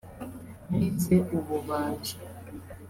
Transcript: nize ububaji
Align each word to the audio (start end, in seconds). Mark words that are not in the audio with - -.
nize 0.69 1.15
ububaji 1.37 2.15